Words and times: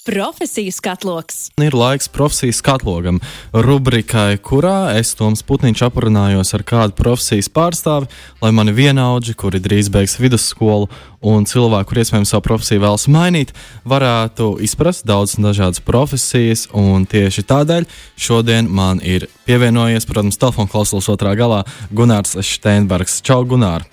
Profesiju 0.00 0.72
skatloks. 0.72 1.50
Ir 1.60 1.74
laiks 1.76 2.08
profesijas 2.08 2.56
skatlogam, 2.62 3.18
rubrikai, 3.52 4.38
kurā 4.40 4.94
es, 4.96 5.10
Toms 5.18 5.42
Putniņš, 5.44 5.82
aprunājos 5.84 6.54
ar 6.56 6.64
kādu 6.64 6.96
profesijas 6.96 7.50
pārstāvi, 7.52 8.08
lai 8.40 8.50
mani 8.56 8.72
vienaudži, 8.72 9.34
kuri 9.36 9.60
drīz 9.60 9.90
beigs 9.92 10.16
vidusskolu, 10.16 10.88
un 11.20 11.44
cilvēki, 11.44 11.90
kur 11.90 12.00
iespējams 12.00 12.32
savu 12.32 12.46
profesiju 12.48 12.86
vēlas 12.86 13.04
mainīt, 13.12 13.52
varētu 13.84 14.54
izprast 14.64 15.04
daudzas 15.04 15.36
dažādas 15.36 15.84
profesijas. 15.84 16.64
Tieši 17.12 17.44
tādēļ 17.52 17.90
šodien 18.16 18.72
man 18.72 19.04
ir 19.04 19.28
pievienojies, 19.44 20.08
protams, 20.08 20.40
telefona 20.40 20.72
klausulas 20.72 21.12
otrā 21.12 21.36
galā 21.36 21.60
Gunārs 21.92 22.38
Steinbergs. 22.40 23.20
Čau, 23.20 23.42
Gunār! 23.44 23.84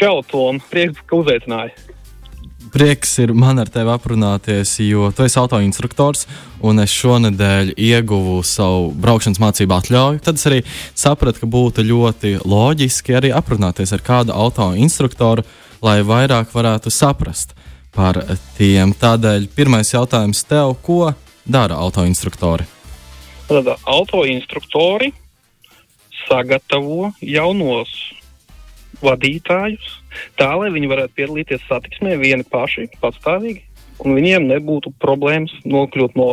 Čau, 0.00 0.22
Tom! 0.32 0.64
Prieks, 0.72 1.04
ka 1.04 1.20
uzaicināji! 1.20 1.89
Prieks 2.72 3.12
ir 3.22 3.32
man 3.36 3.60
ar 3.62 3.68
tevi 3.72 3.90
aprunāties, 3.92 4.76
jo 4.84 5.10
tu 5.14 5.24
esi 5.26 5.38
autoinstruktors 5.40 6.26
un 6.66 6.82
es 6.82 6.92
šonadēļ 6.94 7.72
ieguvu 7.76 8.40
savu 8.46 8.90
braukšanas 9.00 9.40
mācību 9.42 9.76
atļauju. 9.76 10.22
Tad 10.24 10.40
es 10.40 10.46
arī 10.50 10.60
sapratu, 10.94 11.42
ka 11.42 11.50
būtu 11.50 11.84
ļoti 11.88 12.34
loģiski 12.44 13.16
arī 13.18 13.32
aprunāties 13.36 13.94
ar 13.96 14.04
kādu 14.06 14.36
autoinstruktoru, 14.36 15.44
lai 15.84 16.00
vairāk 16.06 16.52
varētu 16.54 16.92
saprast 16.92 17.56
par 17.96 18.20
tiem. 18.58 18.94
Tādēļ 18.94 19.48
pirmais 19.56 19.94
jautājums 19.94 20.44
tev, 20.48 20.76
ko 20.84 21.12
dara 21.44 21.80
autoinstruktori? 21.80 22.68
Tad 23.50 23.72
autoinstruktori 23.84 25.10
sagatavo 26.28 27.10
jaunos 27.24 27.90
vadītājus 29.02 29.99
tā, 30.40 30.50
lai 30.58 30.70
viņi 30.74 30.90
varētu 30.90 31.16
piedalīties 31.18 31.66
satiksmē 31.68 32.16
vieni 32.20 32.46
paši, 32.46 32.88
patstāvīgi, 33.02 33.62
un 34.04 34.16
viņiem 34.16 34.48
nebūtu 34.50 34.92
problēmas 35.02 35.54
nokļūt 35.64 36.16
no 36.18 36.30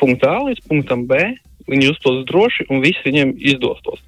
punkta 0.00 0.36
A 0.36 0.44
līdz 0.48 0.64
punktam 0.68 1.06
B. 1.10 1.34
Viņi 1.66 1.88
justos 1.88 2.22
droši 2.28 2.68
un 2.70 2.82
viss 2.84 3.02
viņiem 3.02 3.34
izdostos. 3.42 4.02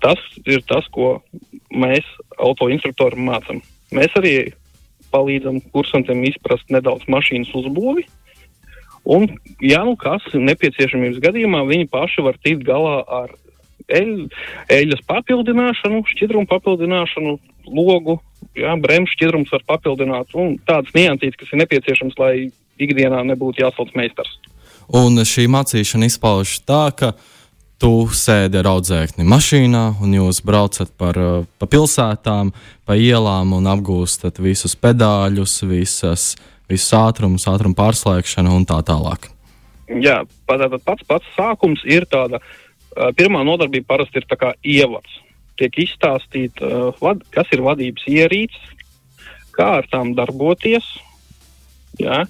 Tas 0.00 0.20
ir 0.48 0.62
tas, 0.68 0.86
ko 0.92 1.18
mēs 1.72 2.04
autoinstruktori 2.40 3.20
mācām. 3.20 3.60
Mēs 3.92 4.16
arī 4.20 4.34
palīdzam 5.12 5.60
kursantiem 5.72 6.24
izprast 6.28 6.72
nedaudz 6.72 7.06
mašīnas 7.08 7.52
uzbūvi. 7.56 8.06
Un, 9.04 9.28
ja 9.60 9.82
nu 9.84 9.98
kas 10.00 10.24
nepieciešamības 10.32 11.20
gadījumā, 11.20 11.60
viņi 11.68 11.90
paši 11.92 12.24
var 12.24 12.38
tikt 12.40 12.64
galā 12.64 13.02
ar 13.04 13.34
eļ, 13.92 14.12
eļas 14.72 15.02
papildināšanu, 15.08 16.02
šķidrumu 16.12 16.48
papildināšanu, 16.50 17.36
logu, 17.74 18.18
jā, 18.56 18.74
bremžu 18.80 19.14
šķidrums 19.16 19.52
var 19.54 19.64
papildināt 19.74 20.34
un 20.38 20.56
tādas 20.68 20.94
niansītas, 20.96 21.38
kas 21.40 21.52
ir 21.52 21.62
nepieciešams, 21.64 22.18
lai 22.20 22.34
ikdienā 22.80 23.22
nebūtu 23.30 23.64
jāsauc 23.64 23.92
meistars. 23.98 24.38
Un 24.94 25.16
šī 25.24 25.46
mācīšana 25.52 26.10
izpaužas 26.10 26.60
tā, 26.68 26.88
ka 26.96 27.14
tu 27.80 28.06
sēdi 28.12 28.60
ar 28.60 28.68
audzēkni 28.74 29.26
mašīnā 29.28 29.84
un 30.04 30.16
jūs 30.16 30.42
braucat 30.46 30.92
par, 31.00 31.18
pa 31.58 31.68
pilsētām, 31.68 32.52
pa 32.84 32.96
ielām 32.96 33.54
un 33.56 33.68
apgūstat 33.70 34.40
visus 34.44 34.76
pedāļus, 34.76 35.62
visas, 35.68 36.34
visus 36.70 36.92
ātrumus, 36.96 37.48
ātrumu 37.50 37.76
pārslēgšanu 37.78 38.58
un 38.60 38.68
tā 38.68 38.80
tālāk. 38.86 39.30
Jā, 40.00 40.22
tātad 40.48 40.78
pats 40.84 41.04
pats 41.08 41.32
sākums 41.36 41.82
ir 41.84 42.06
tāda 42.08 42.38
uh, 42.40 42.63
Pirmā 43.18 43.42
nodarbība 43.46 43.94
parasti 43.94 44.22
ir 44.22 44.26
ievads. 44.62 45.20
Tiek 45.58 45.76
izstāstīta, 45.84 46.66
uh, 46.66 47.18
kas 47.34 47.50
ir 47.54 47.62
vadības 47.62 48.06
ierīces, 48.10 48.64
kā 49.54 49.78
ar 49.80 49.88
tām 49.90 50.14
darboties. 50.18 50.86
Jā. 52.00 52.24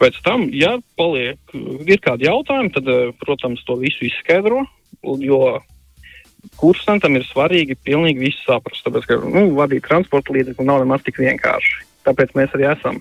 Pēc 0.00 0.16
tam, 0.24 0.46
ja 0.56 0.78
paliek, 0.96 1.40
ir 1.52 2.00
kādi 2.00 2.28
jautājumi, 2.28 2.72
tad, 2.72 2.88
protams, 3.20 3.64
to 3.68 3.76
visu 3.80 4.06
izskaidro. 4.08 4.64
Jo 5.20 5.60
kursantam 6.60 7.16
ir 7.18 7.26
svarīgi 7.28 7.76
pilnīgi 7.84 8.28
visu 8.28 8.42
saprast. 8.46 8.84
Tāpēc, 8.86 9.06
ka 9.08 9.18
nu, 9.24 9.46
vadīt 9.56 9.84
transporta 9.86 10.34
līdzekli 10.34 10.66
nav 10.68 10.82
nemaz 10.84 11.04
tik 11.04 11.20
vienkārši. 11.20 11.84
Tāpēc 12.08 12.34
mēs 12.36 12.56
arī 12.56 12.68
esam, 12.70 13.00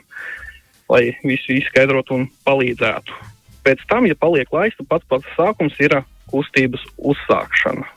lai 0.92 1.04
visu 1.24 1.56
izskaidrotu 1.56 2.18
un 2.18 2.28
palīdzētu. 2.48 3.16
Pēc 3.64 3.84
tam, 3.92 4.08
ja 4.10 4.18
paliek 4.20 4.52
laiks, 4.56 4.80
tad 4.80 4.90
pats 4.92 5.08
pats 5.12 5.36
sākums 5.38 5.80
ir 5.84 6.02
kustības 6.30 6.84
uzsākšana. 6.98 7.88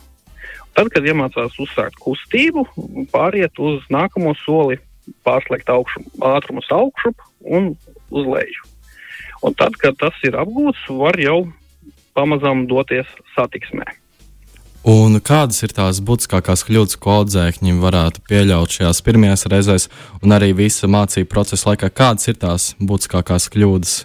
Tad, 0.72 0.88
kad 0.94 1.04
iemācās 1.04 1.58
uzsākt 1.60 1.98
kustību, 2.00 2.64
pāriet 3.12 3.58
uz 3.60 3.84
nākamo 3.92 4.32
soli, 4.40 4.78
pārslēgt 5.26 5.68
augšu, 5.72 6.04
ātrumus 6.24 6.70
augšup 6.72 7.20
un 7.44 7.74
uz 8.10 8.28
leju. 8.28 8.68
Un 9.42 9.56
tad, 9.58 9.76
kad 9.82 9.98
tas 10.00 10.16
ir 10.24 10.38
apgūts, 10.38 10.86
var 10.96 11.18
jau 11.20 11.42
pamazām 12.16 12.64
doties 12.70 13.08
satiksmē. 13.34 13.84
Un 14.88 15.20
kādas 15.22 15.60
ir 15.62 15.70
tās 15.76 16.00
būtiskākās 16.02 16.64
kļūdas, 16.66 16.96
ko 16.98 17.20
audzēkņi 17.20 17.76
varētu 17.78 18.24
pieļaut 18.26 18.78
šajās 18.78 19.02
pirmajās 19.06 19.46
reizēs, 19.52 19.86
un 20.24 20.34
arī 20.34 20.50
visa 20.58 20.90
mācību 20.90 21.30
procesa 21.30 21.70
laikā? 21.70 21.92
Kādas 21.94 22.26
ir 22.32 22.40
tās 22.42 22.72
būtiskākās 22.82 23.46
kļūdas? 23.54 24.00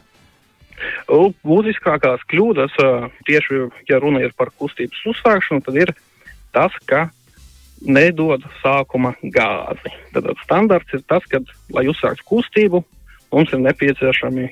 Būtiskākās 1.08 2.24
kļūdas, 2.30 2.76
tieši 3.28 3.62
ja 3.90 4.00
runa 4.04 4.22
ir 4.26 4.34
par 4.38 4.52
kustības 4.60 5.06
uzsākšanu, 5.14 5.64
tad 5.66 5.80
ir 5.80 5.94
tas, 6.54 6.74
ka 6.90 7.08
nedod 7.82 8.46
sākuma 8.62 9.14
gāzi. 9.22 9.94
Tad 10.14 10.30
standarts 10.44 10.94
ir 10.98 11.04
tas, 11.10 11.26
ka, 11.30 11.42
lai 11.74 11.88
uzsāktu 11.90 12.26
kustību, 12.30 12.84
mums 13.34 13.54
ir 13.54 13.64
nepieciešami 13.66 14.50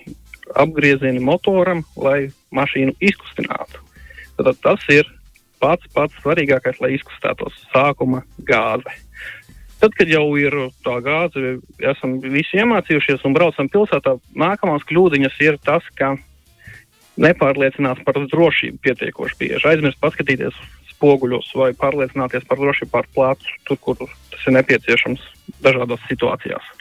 apgriezieni 0.62 1.22
motoram, 1.26 1.84
lai 1.98 2.30
mašīnu 2.54 2.96
izkustinātu. 3.02 3.82
Tad 4.38 4.58
tas 4.62 4.90
ir 4.94 5.10
pats 5.64 5.88
pats 5.96 6.18
svarīgākais, 6.22 6.82
lai 6.84 6.96
izkustētos 6.98 7.56
sākuma 7.72 8.22
gāze. 8.48 8.92
Tad, 9.86 9.94
kad 9.94 10.10
jau 10.10 10.32
ir 10.42 10.56
tā 10.82 10.96
gāze, 11.06 11.60
esam 11.86 12.16
visi 12.18 12.58
iemācījušies 12.58 13.22
un 13.28 13.36
braucam 13.36 13.68
pilsētā, 13.70 14.16
nākamās 14.34 14.82
kļūdiņas 14.90 15.36
ir 15.46 15.60
tas, 15.62 15.86
ka 15.94 16.16
nepārliecinās 17.22 18.02
par 18.08 18.18
drošību 18.32 18.82
pietiekoši 18.82 19.38
bieži. 19.44 19.68
Aizmirst 19.70 20.02
paskatīties 20.02 20.58
spoguļos 20.96 21.52
vai 21.62 21.70
pārliecināties 21.78 22.50
par 22.50 22.64
drošību 22.64 22.94
pār 22.96 23.12
plācu, 23.14 23.54
tur, 23.70 23.78
kur 23.86 24.02
tas 24.02 24.50
ir 24.50 24.58
nepieciešams 24.58 25.30
dažādās 25.62 26.02
situācijās. 26.10 26.74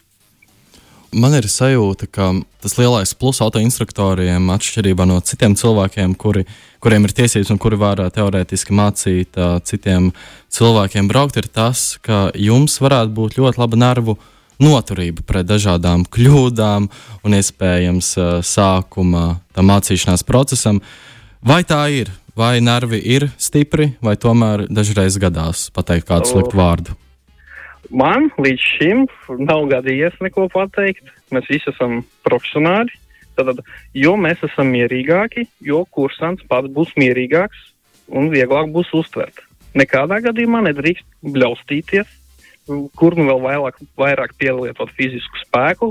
Man 1.14 1.36
ir 1.38 1.46
sajūta, 1.46 2.08
ka 2.10 2.32
tas 2.64 2.74
lielais 2.74 3.12
plus 3.14 3.38
autoinstruktoriem, 3.44 4.48
atšķirībā 4.50 5.06
no 5.06 5.20
citiem 5.22 5.54
cilvēkiem, 5.58 6.16
kuri, 6.18 6.42
kuriem 6.82 7.06
ir 7.06 7.14
tiesības 7.14 7.52
un 7.54 7.60
kuri 7.62 7.78
var 7.78 8.02
teorētiski 8.14 8.74
mācīt 8.74 9.38
uh, 9.38 9.60
citiem 9.62 10.10
cilvēkiem 10.54 11.10
braukt, 11.10 11.38
ir 11.38 11.46
tas, 11.46 11.92
ka 12.02 12.28
jums 12.34 12.80
varētu 12.82 13.14
būt 13.14 13.38
ļoti 13.38 13.62
laba 13.62 13.78
nervu 13.78 14.16
uh, 14.18 14.30
noturība 14.62 15.24
pret 15.26 15.46
dažādām 15.48 16.04
kļūdām 16.10 16.88
un 17.24 17.38
iespējams 17.38 18.14
sākuma 18.46 19.24
tam 19.54 19.70
mācīšanās 19.70 20.26
procesam. 20.26 20.80
Vai 21.44 21.62
tā 21.66 21.82
ir? 21.92 22.12
Vai 22.34 22.58
nervi 22.58 22.98
ir 22.98 23.28
stipri, 23.38 23.92
vai 24.02 24.16
tomēr 24.18 24.66
dažreiz 24.66 25.20
gadās 25.22 25.68
pateikt 25.74 26.08
kādu 26.08 26.32
sliktu 26.32 26.58
vārdu? 26.58 26.96
Man 27.90 28.30
līdz 28.40 28.66
šim 28.78 29.04
nav 29.42 29.66
gadījies 29.72 30.16
neko 30.24 30.48
pateikt. 30.52 31.08
Mēs 31.34 31.48
visi 31.50 31.72
esam 31.72 32.02
profesionāļi. 32.26 33.00
Tad, 33.34 33.60
jo 33.98 34.14
mēs 34.20 34.44
esam 34.46 34.68
mierīgāki, 34.70 35.48
jo 35.66 35.82
kursants 35.90 36.44
pats 36.46 36.70
būs 36.70 36.92
mierīgāks 37.00 37.64
un 38.14 38.30
vieglāk 38.30 38.70
būs 38.74 38.92
uztvert. 38.94 39.42
Nekādā 39.74 40.20
gadījumā 40.22 40.60
nedrīkst 40.68 41.06
bļaustīties, 41.34 42.06
kur 42.94 43.16
nu 43.18 43.26
vēl 43.26 43.42
vairāk, 43.42 43.80
vairāk 43.98 44.36
pielietot 44.38 44.92
fizisku 44.94 45.42
spēku, 45.42 45.90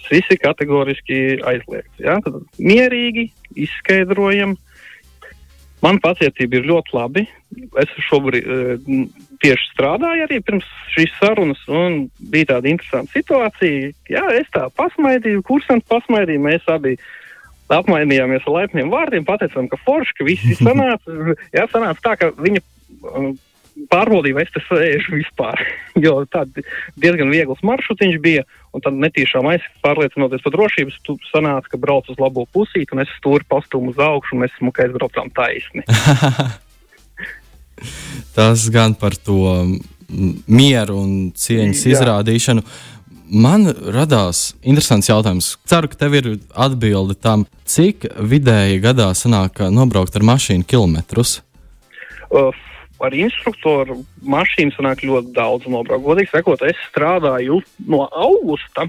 tas 0.00 0.10
viss 0.10 0.34
ir 0.34 0.40
kategoriski 0.42 1.20
aizliegts. 1.38 2.02
Ja? 2.02 2.18
Tad 2.24 2.42
mierīgi 2.58 3.28
izskaidrojam. 3.54 4.56
Man 5.82 5.98
pacietība 6.02 6.60
ir 6.60 6.68
ļoti 6.70 6.94
labi. 6.94 7.24
Es 7.82 7.90
šobrīd 8.06 8.46
uh, 8.46 8.92
tieši 9.42 9.70
strādāju 9.72 10.26
arī 10.26 10.38
pirms 10.44 10.68
šīs 10.94 11.12
sarunas, 11.18 11.62
un 11.68 12.04
bija 12.32 12.54
tāda 12.54 12.70
interesanta 12.70 13.12
situācija. 13.16 13.90
Jā, 14.12 14.22
es 14.38 14.48
tā 14.54 14.68
pasmaidīju, 14.78 15.42
kursants 15.48 15.88
pasmaidīja, 15.90 16.42
mēs 16.42 16.68
abi 16.70 16.94
apmainījāmies 17.72 18.44
ar 18.46 18.56
laipniem 18.58 18.92
vārdiem, 18.92 19.24
pateicām, 19.26 19.68
ka 19.72 19.78
forši, 19.86 20.18
ka 20.18 20.28
viss 20.28 20.60
sanāca. 20.66 21.36
Jā, 21.56 21.66
sanāca 21.72 22.04
tā, 22.04 22.18
ka 22.20 22.30
viņa 22.38 22.62
pārbaudīju, 23.92 24.36
vai 24.36 24.44
es 24.46 24.52
te 24.54 24.62
sēžu 24.66 25.16
vispār. 25.16 25.60
jo 26.04 26.22
tāds 26.32 26.66
diezgan 27.00 27.32
viegls 27.32 27.62
maršrutiņš 27.66 28.18
bija, 28.22 28.44
un 28.72 28.84
tad 28.84 28.98
netīšām 29.00 29.48
pārliecinoties 29.84 30.44
par 30.44 30.56
drošības, 30.56 31.00
tu 31.06 31.18
sanāca, 31.30 31.72
ka 31.72 31.80
brauc 31.80 32.08
uz 32.12 32.20
labo 32.22 32.46
pusīti, 32.54 32.92
un 32.94 33.04
es 33.04 33.10
stūri 33.18 33.44
pastumu 33.48 33.92
uz 33.92 33.98
augšu, 34.02 34.36
un 34.36 34.44
mēs 34.44 34.56
smukai 34.58 34.88
aizbraucām 34.88 35.32
taisni. 35.36 35.84
Tas 38.36 38.68
gan 38.70 38.94
par 38.94 39.16
to 39.18 39.66
mieru 40.46 40.98
un 41.02 41.12
cieņas 41.34 41.86
Jā. 41.86 41.96
izrādīšanu. 41.96 42.62
man 43.32 43.64
radās 43.94 44.52
interesants 44.60 45.08
jautājums. 45.08 45.56
Ceru, 45.64 45.88
ka 45.88 45.96
tev 46.04 46.14
ir 46.18 46.26
atbilde 46.52 47.16
tam, 47.16 47.46
cik 47.64 48.04
vidēji 48.20 48.82
gadā 48.84 49.08
sanāk 49.16 49.64
nobraukt 49.72 50.16
ar 50.16 50.26
mašīnu 50.28 50.68
kilometrus. 50.68 51.40
Uh, 52.28 52.52
ar 53.02 53.14
instruktoru 53.16 54.02
mašīnu 54.22 54.74
sanāk 54.76 55.02
ļoti 55.06 55.34
daudz 55.34 55.66
nobraukt. 55.70 56.04
Godīgi 56.06 56.32
sakot, 56.32 56.62
es 56.66 56.78
strādāju 56.90 57.60
no 57.90 58.04
augusta. 58.06 58.88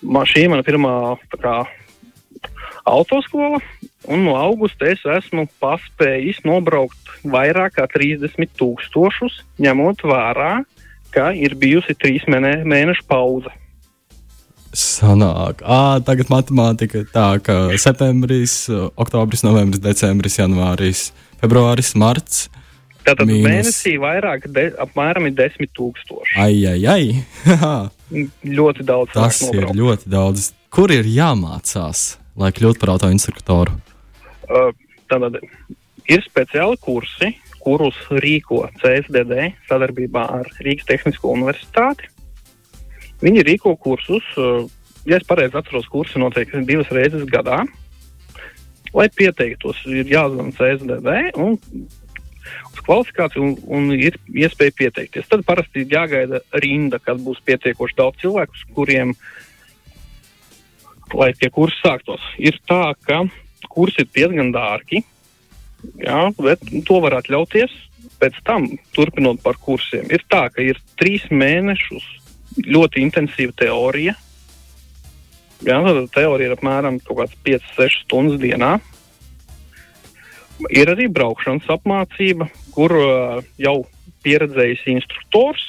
Man 0.00 0.64
pirmā 0.64 0.94
kā, 1.36 1.56
autoskola, 2.88 3.60
un 4.08 4.24
no 4.24 4.36
augusta 4.40 4.88
es 4.88 5.02
esmu 5.04 5.44
paspējis 5.60 6.40
nobraukt 6.48 7.10
vairāk 7.24 7.76
kā 7.76 7.88
30 7.92 8.54
tūkstošus, 8.56 9.42
ņemot 9.60 10.04
vērā, 10.08 10.52
ka 11.12 11.32
ir 11.36 11.56
bijusi 11.60 11.96
trīs 11.98 12.24
mēne, 12.30 12.62
mēnešu 12.64 13.04
pauze. 13.10 13.52
Sanāk, 14.70 15.64
à, 15.66 15.98
tagad 16.06 16.30
matemātika 16.30 17.02
tā, 17.10 17.26
ka 17.42 17.74
septembris, 17.74 18.68
oktobris, 18.70 19.42
novembris, 19.42 19.82
decembris, 19.82 20.38
janvāris, 20.38 21.08
februāris, 21.42 21.96
marts. 21.98 22.46
Tātad 23.06 23.26
mīnus. 23.28 23.46
mēnesī 23.48 23.94
vairāk, 24.00 24.46
de, 24.52 24.66
apmēram 24.82 25.28
ir 25.30 25.36
desmit 25.38 25.72
tūkstoši. 25.76 26.36
Ai, 26.40 26.54
ai, 26.68 26.80
ai. 26.90 27.76
ļoti 28.58 28.84
daudz. 28.86 29.14
Tas 29.16 29.40
ir 29.48 29.70
ļoti 29.76 30.10
daudz. 30.12 30.50
Kur 30.70 30.92
ir 30.94 31.08
jāmācās, 31.08 32.04
lai 32.38 32.52
kļūtu 32.54 32.82
par 32.82 32.94
autoinstruktoru? 32.94 33.74
Uh, 34.50 34.70
tātad 35.10 35.40
ir 36.10 36.24
speciāli 36.26 36.78
kursi, 36.82 37.32
kurus 37.60 37.96
rīko 38.22 38.64
CSDD 38.80 39.50
sadarbībā 39.68 40.26
ar 40.40 40.50
Rīgas 40.64 40.88
Tehnisko 40.88 41.32
universitāti. 41.34 42.08
Viņi 43.20 43.44
rīko 43.44 43.74
kursus, 43.76 44.24
eh, 44.36 44.68
ja 45.10 45.18
es 45.18 45.26
pareizi 45.28 45.58
atceros, 45.60 45.88
kursi 45.92 46.20
notiek 46.22 46.52
divas 46.64 46.88
reizes 46.88 47.26
gadā. 47.28 47.64
Lai 48.96 49.06
pieteiktos, 49.08 49.84
ir 49.86 50.08
jāzvanā 50.08 50.54
CSDD 50.56 51.18
un 51.38 51.58
uz 52.72 52.82
kvalifikāciju 52.86 53.44
un, 53.44 53.54
un 53.76 53.92
ir 53.96 54.18
iespēja 54.28 54.76
pieteikties. 54.78 55.28
Tad 55.30 55.44
parasti 55.48 55.84
ir 55.84 55.94
jāgaida 55.94 56.42
rinda, 56.62 57.00
kad 57.02 57.22
būs 57.22 57.42
pietiekoši 57.46 57.98
daudz 57.98 58.20
cilvēku, 58.22 58.66
kuriem, 58.76 59.14
lai 61.14 61.32
tie 61.38 61.50
kursi 61.54 61.80
sāktos. 61.82 62.24
Ir 62.38 62.60
tā, 62.68 62.92
ka 63.06 63.24
kursi 63.70 64.04
ir 64.04 64.12
diezgan 64.14 64.52
dārgi, 64.54 65.04
Jā, 66.00 66.28
bet 66.40 66.64
to 66.86 67.00
var 67.04 67.18
atļauties. 67.20 67.72
Pēc 68.20 68.36
tam, 68.44 68.66
turpinot 68.92 69.40
par 69.40 69.56
kursiem, 69.60 70.08
ir 70.12 70.24
tā, 70.28 70.46
ka 70.52 70.60
ir 70.64 70.76
trīs 71.00 71.24
mēnešus 71.32 72.04
ļoti 72.68 73.00
intensīva 73.06 73.54
teorija. 73.56 74.14
Jā, 75.64 75.78
teorija 76.12 76.50
ir 76.50 76.56
apmēram 76.56 76.98
5-6 77.04 78.02
stundas 78.04 78.40
dienā. 78.40 78.74
Ir 80.68 80.90
arī 80.92 81.08
braukšanas 81.08 81.68
apmācība, 81.72 82.50
kur 82.74 82.92
uh, 82.96 83.40
jau 83.60 83.80
pieredzējis 84.24 84.84
instruktors 84.92 85.62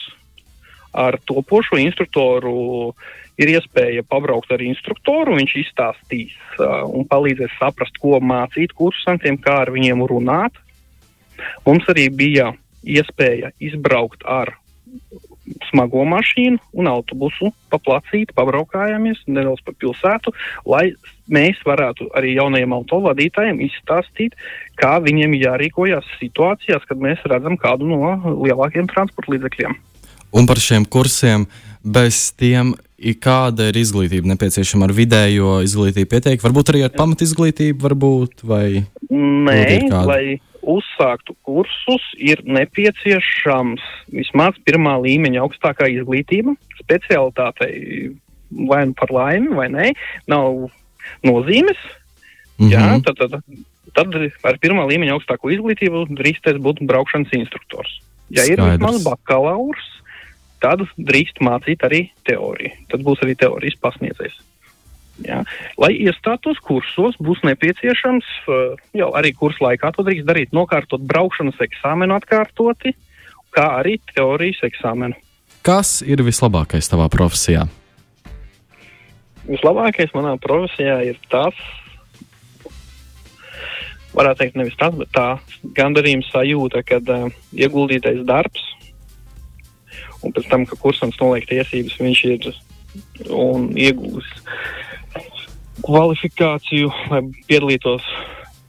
ar 0.92 1.16
topošo 1.24 1.80
instruktoru 1.80 2.92
ir 3.40 3.54
iespēja 3.54 4.04
pabraukt 4.04 4.52
ar 4.52 4.64
instruktoru. 4.66 5.38
Viņš 5.40 5.54
izstāstīs 5.64 6.36
uh, 6.60 6.84
un 6.90 7.08
palīdzēs 7.08 7.56
saprast, 7.60 7.98
ko 8.04 8.20
mācīt 8.20 8.76
kursantiem, 8.78 9.40
kā 9.42 9.62
ar 9.66 9.72
viņiem 9.74 10.04
runāt. 10.12 10.60
Mums 11.66 11.88
arī 11.90 12.10
bija 12.12 12.52
iespēja 12.84 13.54
izbraukt 13.64 14.26
ar 14.28 14.58
smago 15.70 16.04
mašīnu 16.08 16.60
un 16.80 16.90
autobusu 16.92 17.52
pa 17.72 17.80
placīti, 17.82 18.36
pabraukājāmies 18.38 19.24
nedaudz 19.28 19.64
pa 19.66 19.76
pilsētu, 19.78 20.34
lai 20.70 20.92
mēs 21.32 21.62
varētu 21.68 22.10
arī 22.18 22.36
jaunajiem 22.36 22.76
autovadītājiem 22.76 23.64
izstāstīt, 23.68 24.36
kā 24.80 24.98
viņiem 25.04 25.38
jārīkojas 25.40 26.08
situācijās, 26.20 26.86
kad 26.90 27.02
mēs 27.02 27.24
redzam 27.32 27.58
kādu 27.62 27.88
no 27.90 28.16
lielākiem 28.44 28.90
transporta 28.92 29.36
līdzekļiem. 29.36 29.78
Un 30.32 30.48
par 30.48 30.60
šiem 30.64 30.86
kursiem 30.88 31.46
bez 31.84 32.30
tiem 32.40 32.76
kāda 33.22 33.72
ir 33.72 33.80
izglītība 33.82 34.30
nepieciešama 34.32 34.88
ar 34.88 34.94
vidējo 34.96 35.58
izglītību 35.66 36.12
pieteikt? 36.12 36.44
Varbūt 36.46 36.72
arī 36.72 36.86
ar 36.86 36.94
pamat 36.96 37.24
izglītību, 37.26 37.82
varbūt, 37.82 38.46
vai 38.48 38.86
Nē, 39.12 39.90
lai 40.06 40.38
uzsāktu 40.62 41.36
kursus, 41.46 42.04
ir 42.18 42.42
nepieciešams 42.46 43.84
vismaz 44.14 44.58
pirmā 44.66 44.98
līmeņa 45.02 45.42
augstākā 45.46 45.90
izglītība. 45.94 46.56
Specialitātei 46.82 48.12
vai 48.70 48.86
nu 48.90 48.96
par 48.98 49.14
laimi, 49.14 49.52
vai 49.56 49.68
nē, 49.72 49.92
nav 50.32 50.70
nozīmes. 51.26 51.80
Mm 52.58 52.68
-hmm. 52.68 52.72
Jā, 52.72 52.86
mhm. 52.86 53.02
tad, 53.02 53.18
tad, 53.18 53.44
tad 53.96 54.16
ar 54.44 54.58
pirmā 54.62 54.86
līmeņa 54.90 55.18
augstāko 55.18 55.52
izglītību 55.52 56.06
drīkstēs 56.14 56.62
būt 56.62 56.86
braukšanas 56.86 57.34
instruktors. 57.34 58.02
Ja 58.30 58.44
Skaidrs. 58.44 58.66
ir 58.66 58.72
vismaz 58.72 59.04
bakalaurs, 59.04 59.88
tad 60.62 60.86
drīkst 60.98 61.42
mācīt 61.42 61.84
arī 61.84 62.10
teoriju. 62.24 62.72
Tad 62.90 63.04
būs 63.04 63.24
arī 63.26 63.36
teorijas 63.36 63.80
pasniedzējs. 63.82 64.38
Ja. 65.26 65.42
Lai 65.82 65.92
iestātos 65.96 66.60
kursos, 66.64 67.18
būs 67.22 67.44
nepieciešams 67.48 68.30
uh, 68.48 68.80
jau 68.98 69.12
arī 69.18 69.34
kursu 69.38 69.66
laikā 69.66 69.92
to 69.96 70.06
drīkst 70.08 70.28
darīt, 70.28 70.56
nokārtot 70.56 71.04
braukšanas 71.08 71.60
eksāmenu 71.64 72.18
atkārtoti, 72.18 72.96
kā 73.56 73.68
arī 73.82 73.98
teorijas 74.14 74.64
eksāmenu. 74.70 75.18
Kas 75.66 76.00
ir 76.02 76.24
vislabākais 76.26 76.90
tavā 76.90 77.06
profesijā? 77.14 77.68
Vislabākais 79.46 80.14
manā 80.16 80.36
profesijā 80.42 81.02
ir 81.12 81.20
tas, 81.30 81.58
varētu 84.16 84.42
teikt, 84.42 84.60
nevis 84.60 84.78
tas, 84.80 84.96
bet 84.98 85.12
tā 85.16 85.28
gandarījuma 85.78 86.28
sajūta, 86.32 86.84
kad 86.88 87.10
uh, 87.14 87.30
ieguldītais 87.58 88.24
darbs 88.28 88.68
un 90.22 90.34
pēc 90.36 90.50
tam, 90.52 90.66
ka 90.70 90.78
kursants 90.80 91.20
noliek 91.22 91.48
tiesības, 91.50 91.98
viņš 92.02 92.22
ir 92.30 92.52
un 93.32 93.70
iegūs 93.78 94.28
kvalifikāciju, 95.80 96.92
lai 97.12 97.22
piedalītos 97.48 98.06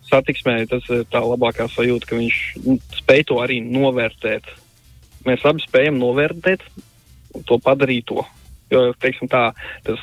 satiksmē. 0.08 0.62
Tas 0.70 0.86
ir 0.92 1.04
tā 1.12 1.22
labākā 1.24 1.68
sajūta, 1.72 2.08
ka 2.08 2.20
viņš 2.20 2.38
spēj 3.00 3.26
to 3.30 3.40
arī 3.42 3.60
novērtēt. 3.64 4.46
Mēs 5.26 5.44
abi 5.46 5.64
spējam 5.64 5.98
novērtēt 6.02 6.64
to 7.48 7.58
padarīto. 7.62 8.24
Jo, 8.72 8.86
teiksim, 9.04 9.28
tā, 9.28 9.50
tas 9.84 10.00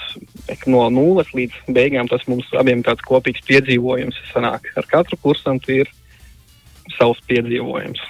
no 0.70 0.84
nulles 0.94 1.32
līdz 1.34 1.74
beigām 1.74 2.10
tas 2.10 2.22
mums 2.30 2.46
abiem 2.54 2.84
tāds 2.86 3.02
kopīgs 3.08 3.42
piedzīvojums 3.50 4.20
sanāk. 4.30 4.70
Ar 4.78 4.86
katru 4.92 5.18
kursantu 5.24 5.80
ir 5.82 5.92
savs 7.00 7.22
piedzīvojums 7.30 8.04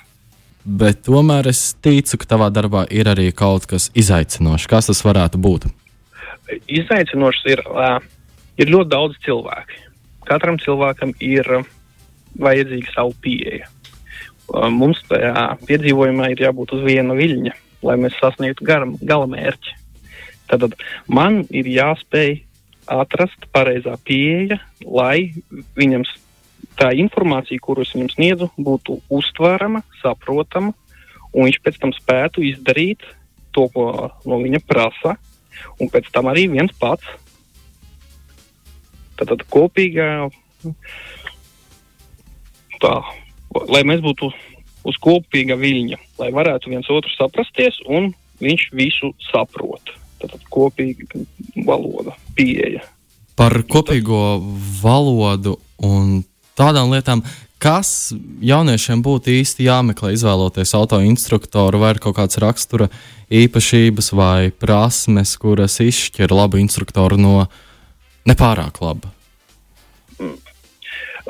bet 0.70 1.04
tomēr 1.08 1.50
es 1.50 1.74
ticu, 1.82 2.20
ka 2.22 2.30
tavā 2.36 2.50
darbā 2.54 2.86
ir 2.94 3.10
arī 3.10 3.30
kaut 3.36 3.68
kas 3.70 3.90
izaicinošs. 3.98 4.68
Kas 4.70 4.90
tas 4.90 5.02
varētu 5.06 5.42
būt? 5.42 5.70
Izaicinošs 6.68 7.44
ir, 7.54 7.64
uh, 7.70 8.00
ir 8.60 8.72
ļoti 8.74 8.92
daudz 8.92 9.20
cilvēku. 9.26 9.86
Katram 10.28 10.60
cilvēkam 10.62 11.16
ir 11.24 11.48
vajadzīga 12.40 12.94
savu 12.94 13.16
pieeja. 13.24 13.70
Uh, 14.50 14.68
mums 14.74 15.02
tajā 15.10 15.46
piedzīvojumā 15.66 16.32
ir 16.34 16.46
jābūt 16.48 16.76
uz 16.78 16.86
viena 16.86 17.16
viļņa, 17.18 17.56
lai 17.86 17.98
mēs 18.02 18.18
sasniegtu 18.22 18.66
gala 18.66 19.30
mērķi. 19.30 19.76
Tad 20.50 20.74
man 21.08 21.44
ir 21.54 21.70
jāspēj 21.70 22.40
atrast 22.90 23.46
pareizā 23.54 23.94
pieeja, 24.06 24.58
lai 24.82 25.30
viņam 25.78 26.06
tā 26.80 26.90
informācija, 26.98 27.62
kuru 27.62 27.86
es 27.86 27.94
viņam 27.94 28.10
sniedzu, 28.14 28.50
būtu 28.58 28.98
uztverama, 29.14 29.84
saprotama, 30.02 30.74
un 31.34 31.46
viņš 31.46 31.60
pēc 31.66 31.80
tam 31.82 31.94
spētu 31.94 32.44
izdarīt 32.50 33.06
to, 33.54 33.68
ko 33.74 34.10
no 34.26 34.40
viņa 34.42 34.62
prasa, 34.66 35.18
un 35.78 35.92
pēc 35.92 36.10
tam 36.16 36.32
arī 36.32 36.48
viens 36.52 36.74
pats. 36.80 37.06
Tātad 39.20 39.44
kopīgā, 39.52 40.30
tā, 42.80 42.94
lai 43.68 43.82
mēs 43.88 44.04
būtu 44.06 44.32
uz 44.88 45.00
kopīga 45.04 45.58
viļņa, 45.60 46.00
lai 46.22 46.30
varētu 46.36 46.72
viens 46.72 46.88
otru 46.94 47.12
saprasties, 47.18 47.82
un 47.88 48.14
viņš 48.40 48.70
visu 48.80 49.12
saprot. 49.30 49.92
Tātad 50.20 50.42
kopīga 50.52 51.24
valoda, 51.68 52.16
pieeja. 52.36 52.84
Par 53.40 53.56
kopīgo 53.72 54.40
valodu 54.82 55.56
un 55.84 56.24
tādām 56.60 56.92
lietām, 56.92 57.24
kas 57.60 58.12
jauniešiem 58.44 59.04
būtu 59.04 59.32
īsti 59.40 59.68
jāmeklē, 59.68 60.14
izvēloties 60.16 60.76
autoinstruktoru, 60.76 61.80
vai 61.80 61.94
ir 61.96 62.02
kaut 62.04 62.18
kāds 62.20 62.40
rakstura 62.40 62.90
īpašības 63.32 64.12
vai 64.16 64.52
prasmes, 64.52 65.36
kuras 65.40 65.80
izšķir 65.84 66.34
labu 66.36 66.60
instruktoru 66.60 67.20
no 67.20 67.36
nepārāk 68.30 68.82
laba? 68.84 69.12
Mm. 70.20 70.38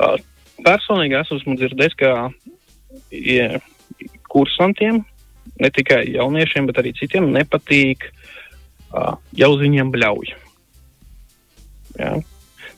Uh, 0.00 0.16
personīgi 0.64 1.18
esmu 1.20 1.56
dzirdējis, 1.58 1.96
ka 2.00 2.12
ja, 3.10 3.60
kursantiem, 4.32 5.02
ne 5.60 5.70
tikai 5.74 6.04
jauniešiem, 6.14 6.68
bet 6.70 6.80
arī 6.82 6.94
citiem, 6.98 7.30
nepatīk 7.34 8.08
uh, 8.10 9.16
jau 9.36 9.52
uz 9.54 9.62
viņiem 9.62 9.92
bļauj. 9.94 10.34
Ja? 12.00 12.18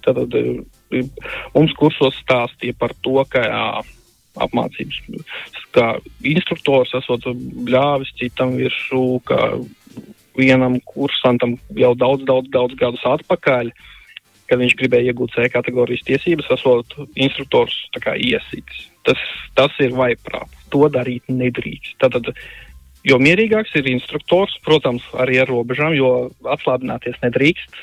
Tad, 0.04 0.22
uh, 0.22 1.02
mums 1.54 1.74
kursos 1.78 2.18
stāstīja 2.24 2.76
par 2.78 2.94
to, 3.04 3.20
ka 3.32 3.44
uh, 3.46 3.92
apmācības, 4.40 5.00
kā 5.76 5.86
instruktors 6.28 6.92
esot 6.96 7.26
bļāvis 7.66 8.14
citam 8.20 8.56
virsū, 8.56 9.20
ka 9.28 9.38
vienam 10.38 10.78
kursantam 10.88 11.58
jau 11.76 11.92
daudz, 11.98 12.24
daudz, 12.28 12.48
daudz 12.52 12.76
gadus 12.80 13.04
atpakaļ, 13.08 13.72
kad 14.52 14.60
viņš 14.60 14.74
gribēja 14.76 15.14
iegūt 15.14 15.32
C 15.32 15.46
kategorijas 15.48 16.04
tiesības, 16.04 16.50
esot 16.52 16.92
instruktors 17.16 17.72
iesītis. 17.96 18.82
Tas, 19.08 19.22
tas 19.56 19.78
ir 19.80 19.96
vaiprāt. 19.96 20.52
To 20.74 20.84
darīt 20.92 21.24
nedrīkst. 21.32 21.96
Tātad, 22.04 22.28
jo 23.08 23.18
mierīgāks 23.18 23.72
ir 23.80 23.88
instruktors, 23.94 24.58
protams, 24.66 25.06
arī 25.16 25.40
ar 25.40 25.48
robežām, 25.48 25.96
jo 25.96 26.28
atslābināties 26.44 27.16
nedrīkst, 27.24 27.80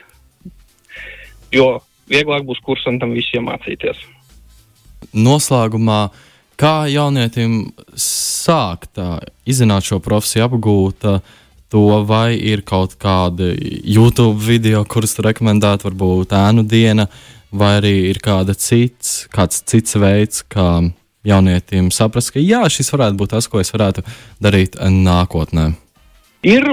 jo 1.57 1.67
vieglāk 2.09 2.45
būs 2.45 2.61
kursantam 2.61 3.17
visiem 3.17 3.49
mācīties. 3.49 4.05
Noslēgumā, 5.17 6.03
kā 6.59 6.85
jaunietim 6.91 7.71
sākt 7.97 9.01
izzināt 9.49 9.89
šo 9.89 9.97
profesiju, 10.05 10.45
apgūt 10.45 11.09
to, 11.69 11.85
vai 12.09 12.33
ir 12.35 12.63
kaut 12.67 12.95
kādi 13.01 13.53
YouTube 13.85 14.39
video, 14.41 14.83
kurus 14.89 15.17
rekomendētu, 15.21 15.89
varbūt 15.89 16.33
ēnu 16.35 16.65
diena, 16.69 17.07
vai 17.51 17.75
arī 17.79 17.93
ir 18.09 18.21
kāda 18.23 18.55
cits, 18.57 19.27
kāds 19.33 19.61
cits 19.69 19.97
veids, 19.99 20.43
kā 20.49 20.81
jaunietim 21.27 21.89
saprast, 21.93 22.33
ka 22.33 22.41
jā, 22.41 22.63
šis 22.71 22.91
varētu 22.93 23.19
būt 23.19 23.33
tas, 23.35 23.47
ko 23.49 23.61
es 23.61 23.73
varētu 23.73 24.05
darīt 24.41 24.79
nākotnē? 24.79 25.71
Ir 26.47 26.65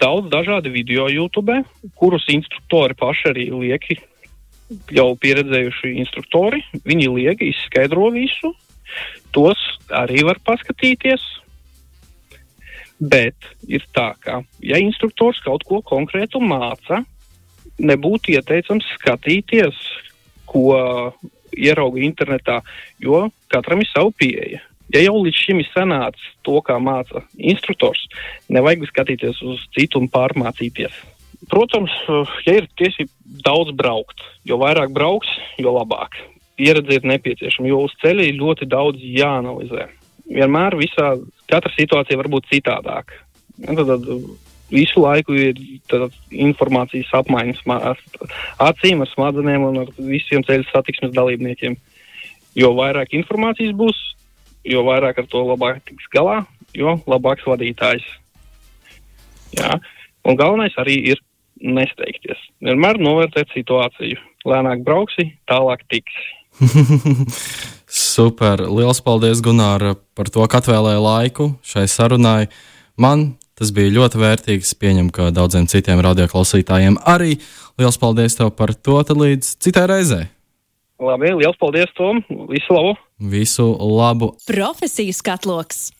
daudz 0.00 0.30
dažādu 0.32 0.72
video 0.72 1.08
YouTube, 1.10 1.60
kurus 1.98 2.28
instruktori 2.32 2.96
paši 2.98 3.28
arī 3.32 3.50
lieki. 3.52 3.98
Jau 4.94 5.08
pieredzējuši 5.18 5.96
instruktori, 5.98 6.62
viņi 6.86 7.08
lieki 7.10 7.48
izskaidro 7.50 8.12
visu, 8.14 8.52
tos 9.34 9.58
arī 9.90 10.22
var 10.28 10.38
paskatīties. 10.46 11.24
Bet 13.00 13.48
ir 13.64 13.84
tā, 13.96 14.12
ka, 14.20 14.42
ja 14.60 14.76
instruktors 14.80 15.40
kaut 15.44 15.64
ko 15.64 15.80
konkrētu 15.80 16.40
māca, 16.44 17.00
nebūtu 17.80 18.34
ieteicams 18.36 18.84
skatīties, 18.98 19.78
ko 20.50 20.74
ierauga 21.56 22.02
internetā, 22.04 22.58
jo 23.00 23.28
katram 23.50 23.80
ir 23.80 23.88
sava 23.90 24.12
pieeja. 24.16 24.60
Ja 24.90 25.04
jau 25.04 25.20
līdz 25.22 25.38
šim 25.38 25.60
ir 25.62 25.68
sanācis 25.70 26.32
to, 26.46 26.58
kā 26.66 26.76
māca 26.82 27.22
instruktors, 27.38 28.02
nevajag 28.50 28.88
skatīties 28.90 29.38
uz 29.46 29.62
citu 29.76 30.02
un 30.02 30.10
pārmācīties. 30.10 30.96
Protams, 31.50 31.94
ja 32.44 32.58
ir 32.58 32.66
tiesība 32.76 33.10
daudz 33.46 33.72
braukt, 33.78 34.20
jo 34.44 34.58
vairāk 34.60 34.90
brauks, 34.92 35.30
jo 35.62 35.72
labāk. 35.78 36.18
Pieredze 36.58 36.98
ir 36.98 37.06
nepieciešama, 37.08 37.70
jo 37.70 37.86
uz 37.86 37.94
ceļa 38.02 38.26
ir 38.28 38.36
ļoti 38.42 38.68
daudz 38.68 39.00
jāanalizē. 39.00 39.86
Vienmēr 40.30 40.76
visā, 40.78 41.14
katra 41.50 41.72
situācija 41.74 42.18
var 42.20 42.28
būt 42.30 42.48
citādāka. 42.52 43.18
Tad, 43.60 43.82
tad 43.88 44.06
visu 44.70 45.02
laiku 45.02 45.34
ir 45.34 45.58
informācijas 46.30 47.10
apmaiņas 47.20 47.64
acīm, 48.62 49.02
ar 49.02 49.10
smadzenēm 49.10 49.66
un 49.66 49.82
ar 49.82 49.90
visiem 49.98 50.44
ceļu 50.46 50.68
satiksmes 50.70 51.14
dalībniekiem. 51.16 51.76
Jo 52.58 52.72
vairāk 52.78 53.14
informācijas 53.18 53.74
būs, 53.78 53.98
jo 54.66 54.84
vairāk 54.86 55.20
ar 55.22 55.28
to 55.30 55.42
labāk 55.46 55.82
tiks 55.88 56.06
galā, 56.14 56.40
jo 56.74 56.96
labāks 57.10 57.46
vadītājs. 57.46 58.06
Jā. 59.58 59.78
Un 60.26 60.36
galvenais 60.38 60.74
arī 60.78 60.98
ir 61.14 61.22
nesteigties. 61.60 62.38
Vienmēr 62.62 63.00
novērtēt 63.02 63.52
situāciju. 63.54 64.20
Lēnāk 64.48 64.84
brauksi, 64.86 65.30
tālāk 65.50 65.84
tiksi. 65.90 66.26
Super! 67.90 68.62
Lielas 68.70 69.02
paldies, 69.02 69.42
Gunār, 69.44 69.96
par 70.14 70.30
to, 70.30 70.46
ka 70.46 70.62
atvēlēji 70.62 71.04
laiku 71.04 71.52
šai 71.66 71.88
sarunai. 71.90 72.46
Man 73.00 73.32
Tas 73.60 73.74
bija 73.76 73.92
ļoti 73.92 74.16
vērtīgs. 74.22 74.72
Pieņemu, 74.80 75.12
ka 75.12 75.28
daudziem 75.36 75.66
citiem 75.68 76.00
radioklausītājiem 76.00 76.96
arī. 77.04 77.34
Lielas 77.76 78.00
paldies 78.00 78.38
tev 78.38 78.54
par 78.56 78.72
to. 78.72 78.96
Tad 79.04 79.20
līdz 79.20 79.50
citai 79.60 79.84
reizei. 79.90 80.30
Labi, 81.00 81.34
liels 81.36 81.60
paldies, 81.60 81.92
Tom. 81.96 82.22
Visu 82.48 82.72
labu! 82.76 82.96
Visu 83.20 83.68
labu! 83.76 84.32
Profesijas 84.48 85.20
katloks! 85.24 85.90